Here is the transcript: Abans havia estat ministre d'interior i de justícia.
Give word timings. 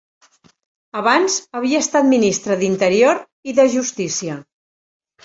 Abans 1.01 1.35
havia 1.59 1.81
estat 1.85 2.07
ministre 2.13 2.57
d'interior 2.63 3.21
i 3.53 3.55
de 3.61 3.67
justícia. 3.75 4.39